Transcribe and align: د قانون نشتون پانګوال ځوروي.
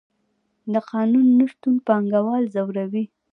د 0.73 0.75
قانون 0.91 1.27
نشتون 1.39 1.75
پانګوال 1.87 2.43
ځوروي. 2.53 3.05